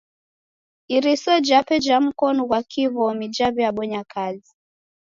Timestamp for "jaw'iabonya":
3.35-4.01